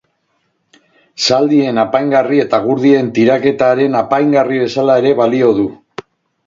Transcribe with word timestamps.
Zaldien 1.25 1.81
apaingarri 1.83 2.41
eta 2.45 2.61
gurdien 2.65 3.13
tiraketaren 3.19 4.01
apaingarri 4.03 4.63
bezala 4.67 4.99
ere 5.05 5.15
balio 5.25 5.55
du. 5.63 5.71